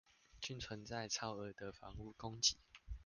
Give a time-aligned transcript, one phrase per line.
[0.41, 2.57] 均存在超額的房屋供給